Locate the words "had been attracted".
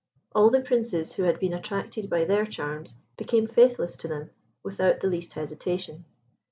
1.25-2.09